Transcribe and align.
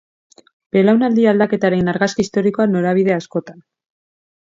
Belaunaldi 0.77 1.27
aldaketaren 1.31 1.91
argazki 1.93 2.25
historikoa 2.27 2.67
norabide 2.71 3.15
askotan. 3.19 3.61